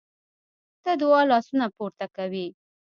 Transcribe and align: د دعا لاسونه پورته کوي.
د 0.83 0.85
دعا 1.01 1.21
لاسونه 1.31 1.65
پورته 1.75 2.05
کوي. 2.15 2.47